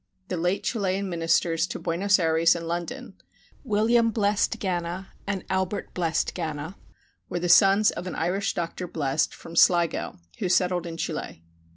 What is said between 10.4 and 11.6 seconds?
settled in Chile.